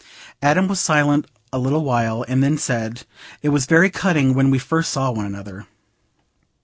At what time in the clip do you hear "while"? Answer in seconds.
1.83-2.25